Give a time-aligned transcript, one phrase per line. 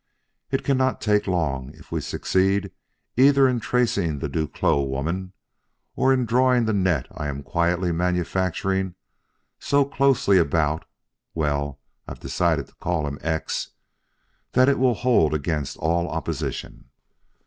[0.49, 2.71] It cannot take long if we succeed
[3.17, 5.33] either in tracing the Duclos woman
[5.95, 8.95] or in drawing the net I am quietly manufacturing,
[9.59, 10.85] so closely about
[11.35, 13.73] well, I've decided to call him X
[14.53, 16.89] that it will hold against all opposition.